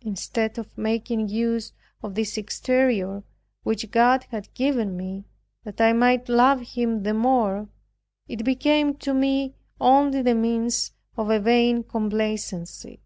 [0.00, 1.72] Instead of making use
[2.02, 3.22] of this exterior,
[3.62, 5.26] which God had given me,
[5.62, 7.68] that I might love Him the more,
[8.26, 12.98] it became to me only the means of a vain complacency.